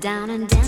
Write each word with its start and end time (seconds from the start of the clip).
down 0.00 0.30
and 0.30 0.48
dance 0.48 0.63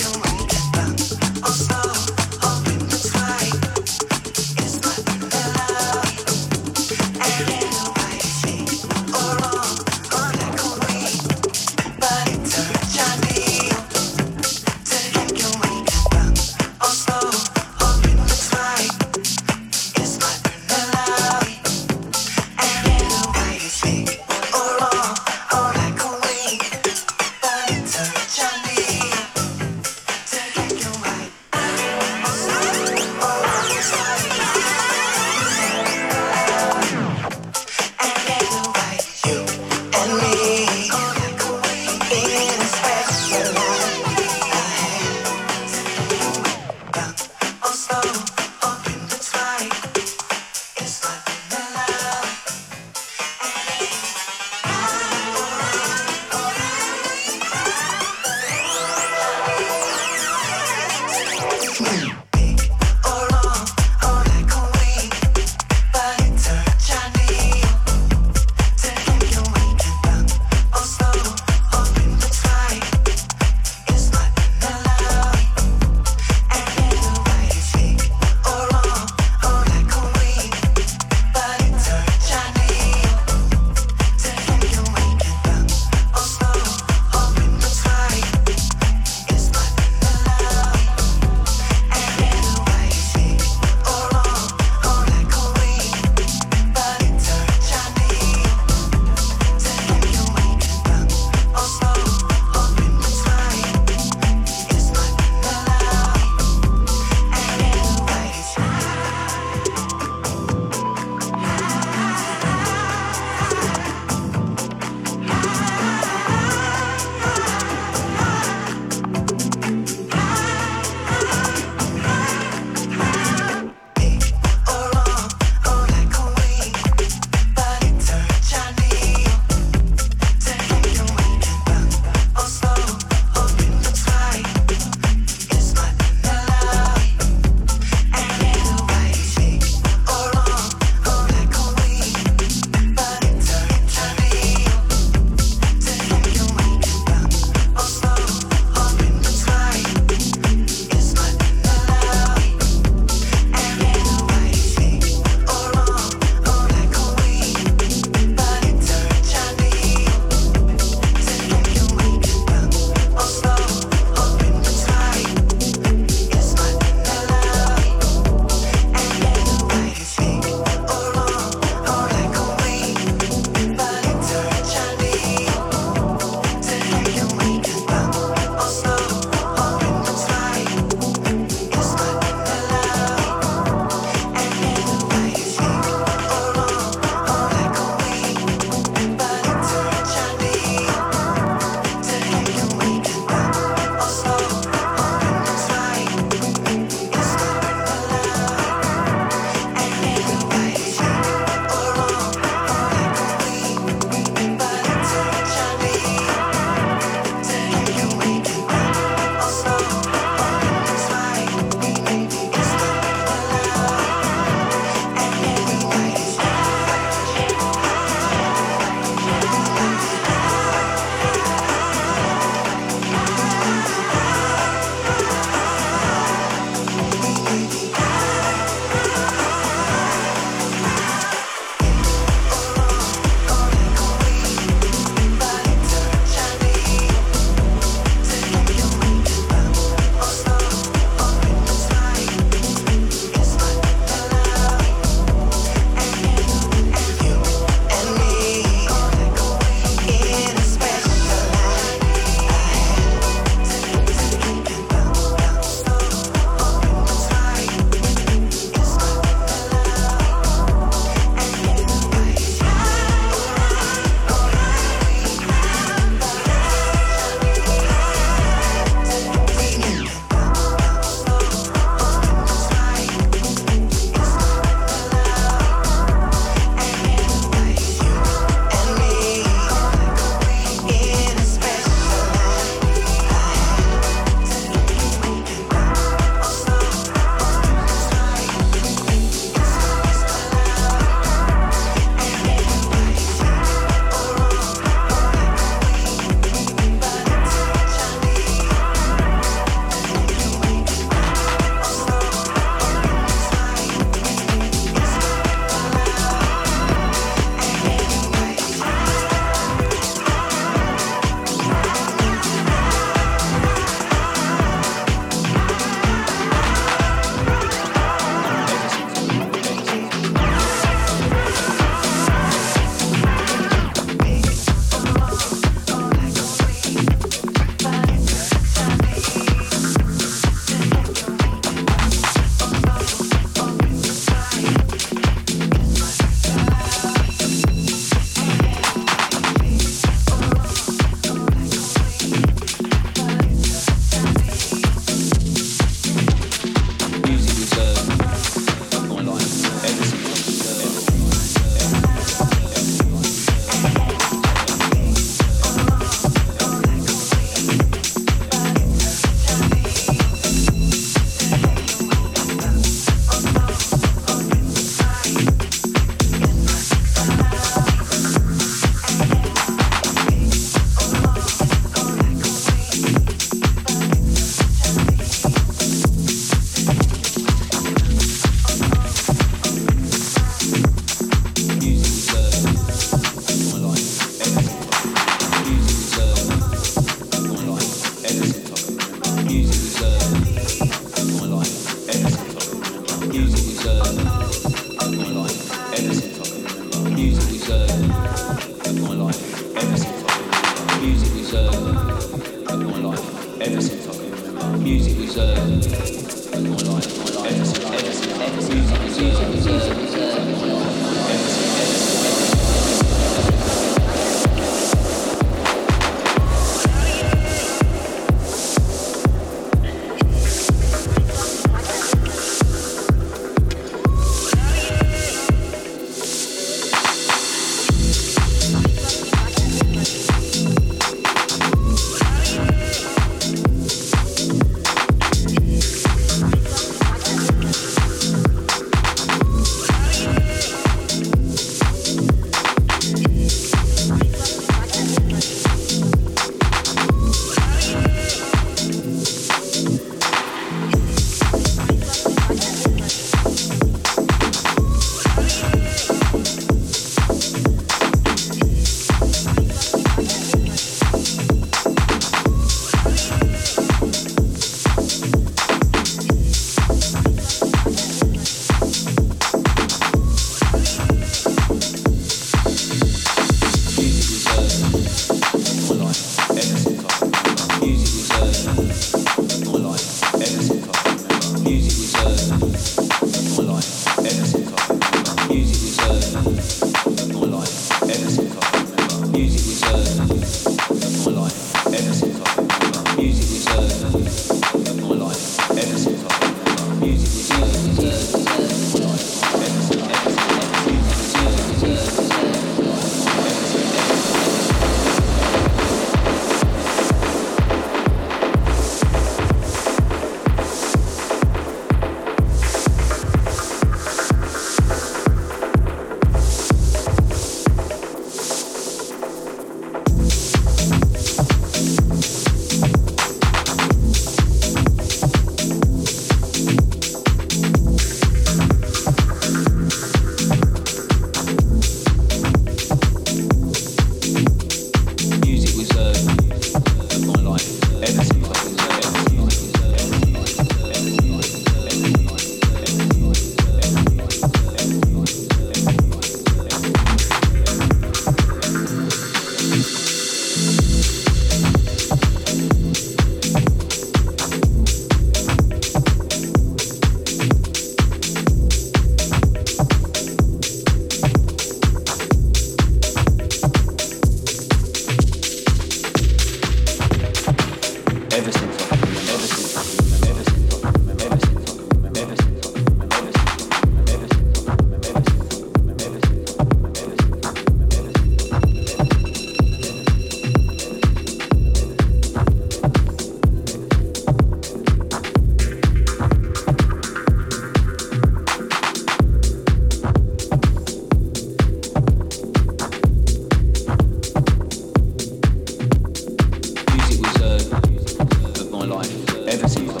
my 598.87 598.95
life 598.95 599.47
ever 599.47 599.67
since. 599.67 600.00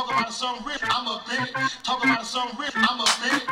Talk 0.00 0.12
about 0.12 0.32
some 0.32 0.64
rich, 0.64 0.80
I'm 0.82 1.06
a 1.06 1.18
bitch. 1.26 1.82
Talk 1.82 2.02
about 2.02 2.24
some 2.24 2.48
rich, 2.58 2.72
I'm 2.74 3.00
a 3.00 3.04
bitch. 3.04 3.49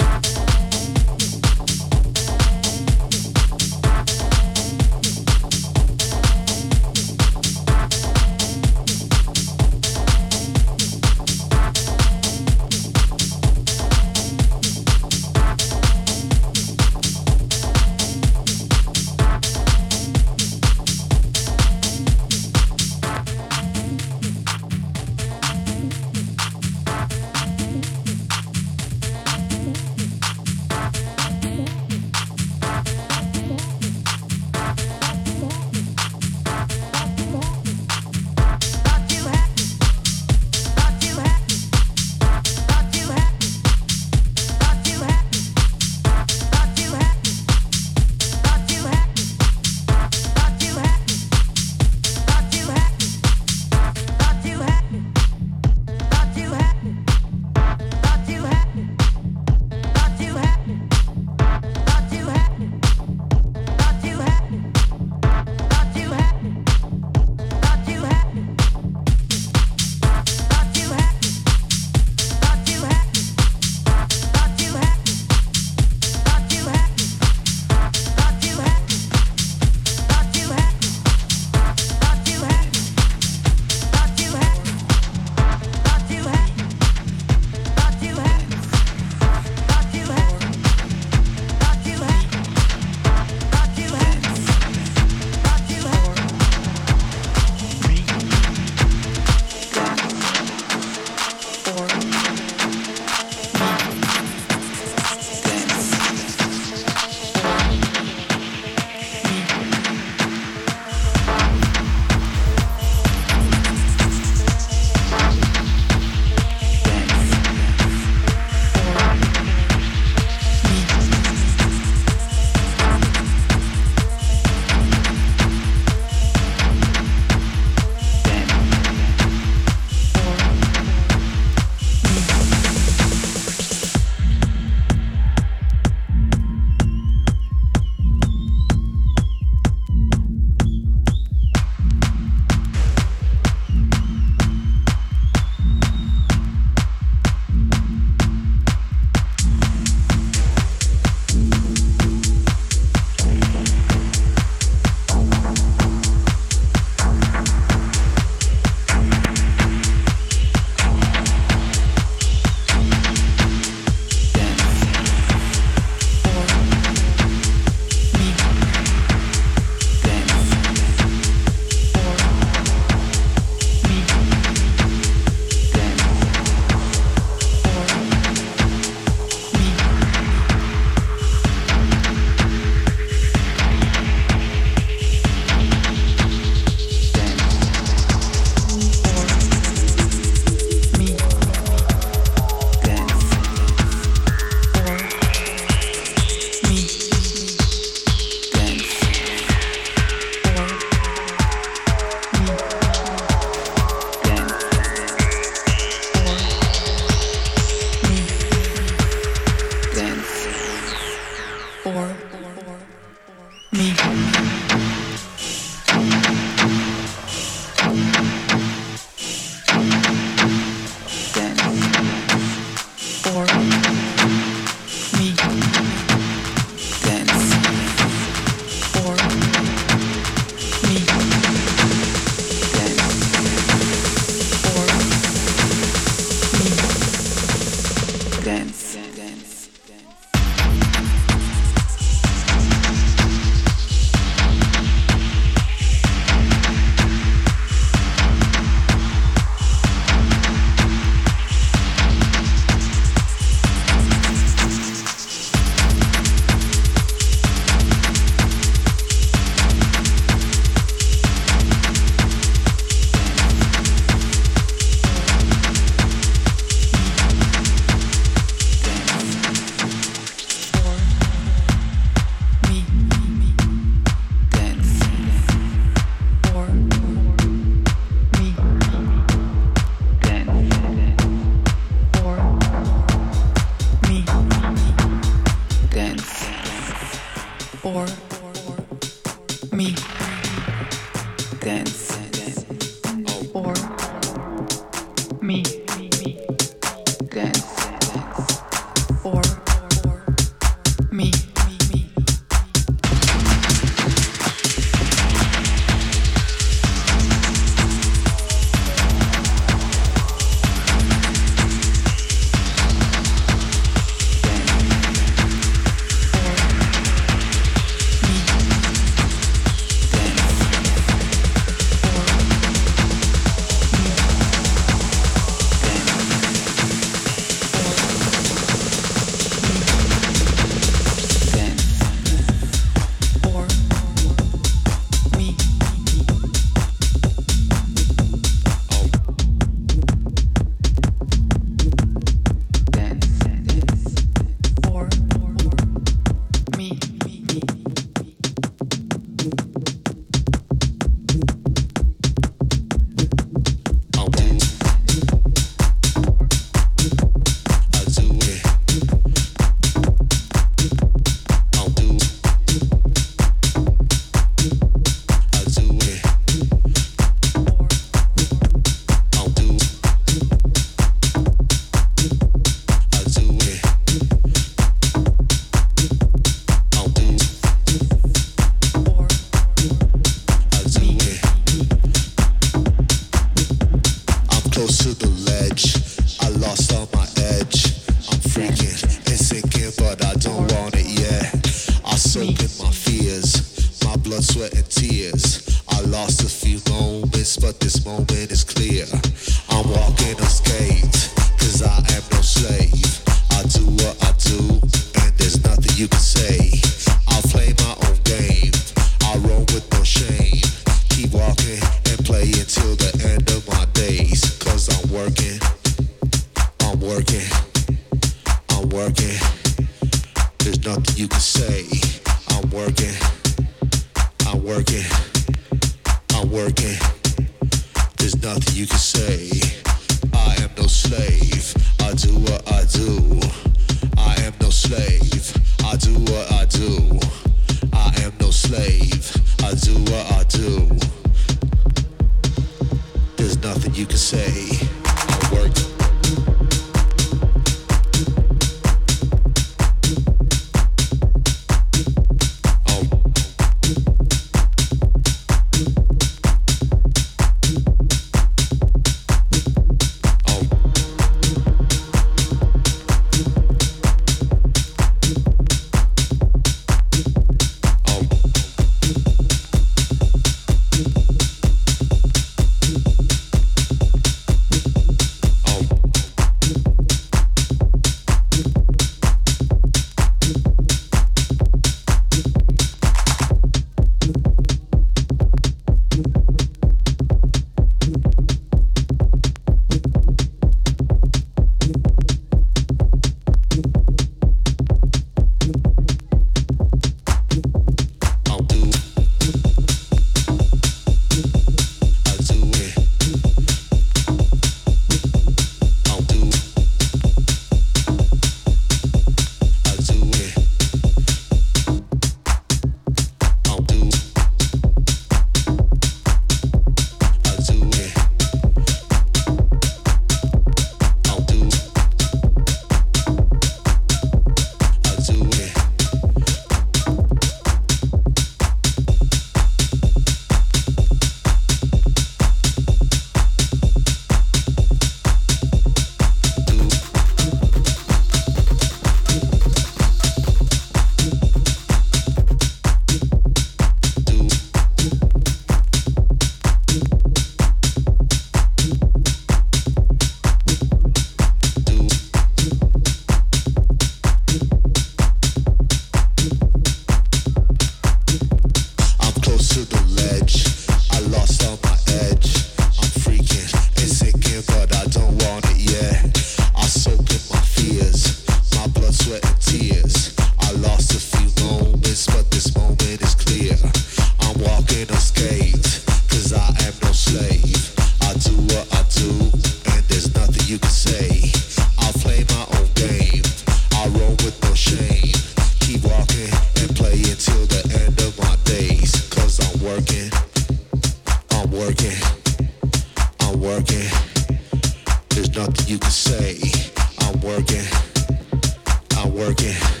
Working. 599.41 600.00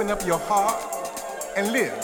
Open 0.00 0.10
up 0.10 0.26
your 0.26 0.38
heart, 0.38 0.82
and 1.58 1.72
live. 1.72 1.99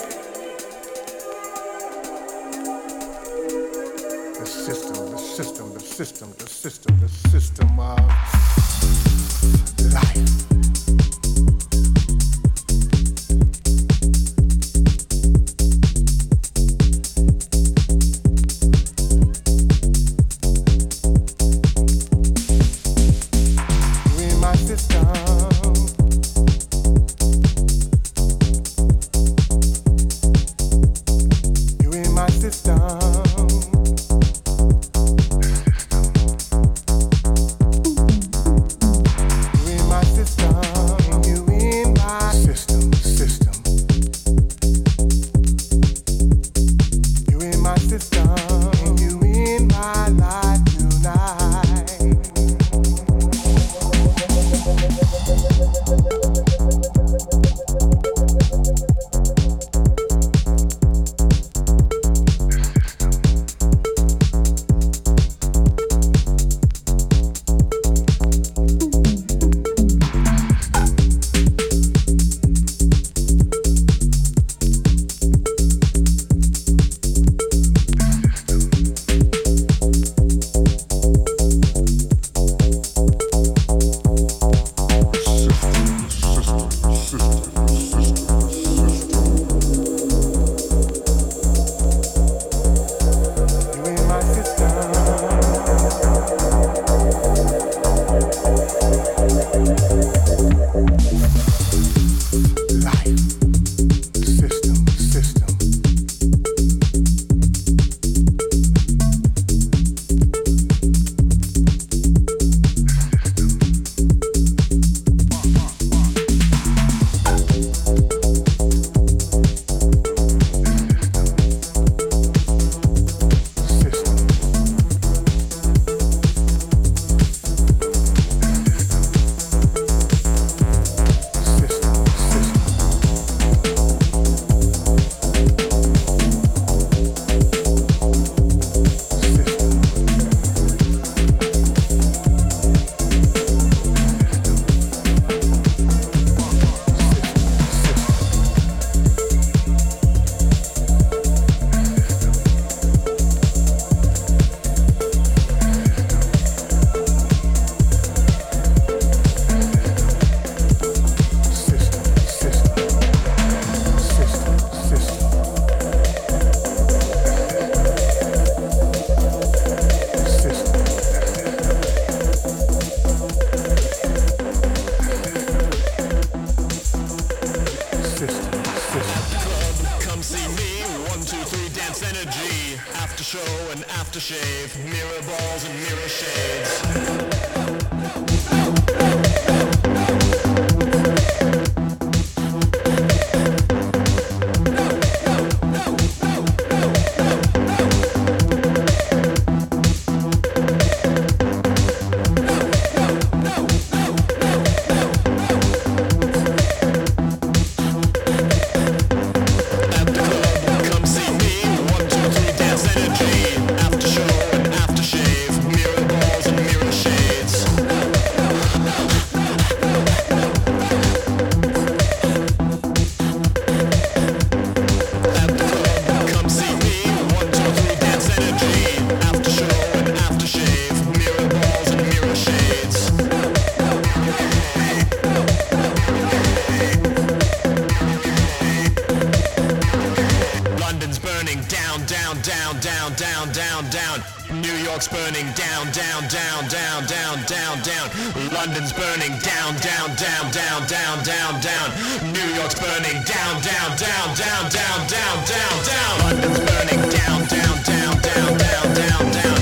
London's 248.35 248.91
burning 248.91 249.37
down, 249.39 249.75
down, 249.79 250.15
down, 250.15 250.51
down, 250.51 250.85
down, 250.87 251.23
down, 251.23 251.61
down. 251.61 252.33
New 252.33 252.47
York's 252.55 252.75
burning 252.75 253.23
down, 253.23 253.61
down, 253.61 253.95
down, 253.95 254.35
down, 254.35 254.69
down, 254.69 255.07
down, 255.07 255.47
down, 255.47 255.85
down. 255.85 256.19
London's 256.23 256.59
burning 256.59 257.09
down, 257.09 257.47
down, 257.47 257.83
down, 257.83 258.21
down, 258.21 258.57
down, 258.57 258.93
down, 258.95 259.31
down, 259.31 259.56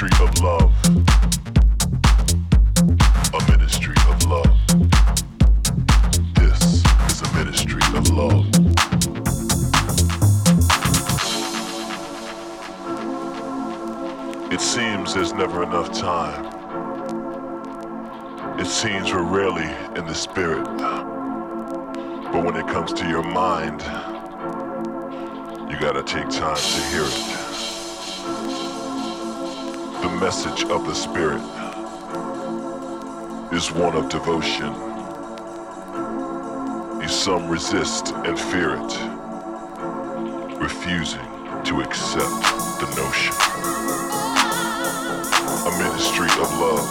ministry 0.00 0.26
of 0.26 0.42
love. 0.42 0.72
A 3.34 3.50
ministry 3.50 3.94
of 4.08 4.24
love. 4.26 4.56
This 6.36 6.84
is 7.10 7.20
a 7.22 7.34
ministry 7.34 7.82
of 7.94 8.08
love. 8.08 8.46
It 14.50 14.60
seems 14.60 15.12
there's 15.12 15.34
never 15.34 15.62
enough 15.64 15.92
time. 15.92 16.46
It 18.58 18.66
seems 18.66 19.12
we're 19.12 19.22
rarely 19.22 19.70
in 19.98 20.06
the 20.06 20.14
spirit. 20.14 20.64
But 22.32 22.44
when 22.44 22.56
it 22.56 22.66
comes 22.68 22.94
to 22.94 23.06
your 23.06 23.22
mind, 23.22 23.82
you 25.70 25.78
gotta 25.78 26.02
take 26.02 26.30
time 26.30 26.56
to 26.56 26.82
hear 26.90 27.04
it. 27.04 27.39
The 30.02 30.16
message 30.20 30.64
of 30.64 30.86
the 30.86 30.94
spirit 30.94 31.42
is 33.52 33.72
one 33.72 33.94
of 33.94 34.08
devotion. 34.08 34.74
Some 37.08 37.48
resist 37.48 38.14
and 38.14 38.38
fear 38.38 38.76
it, 38.76 38.92
refusing 40.58 41.26
to 41.64 41.80
accept 41.80 42.42
the 42.80 42.92
notion 42.96 43.50
a 45.66 45.78
ministry 45.78 46.28
of 46.40 46.50
love. 46.58 46.86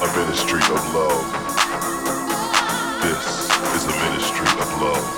A 0.00 0.08
ministry 0.16 0.60
of 0.60 0.94
love. 0.94 1.24
This 3.02 3.26
is 3.76 3.84
a 3.84 3.96
ministry 4.08 4.48
of 4.58 4.80
love. 4.80 5.17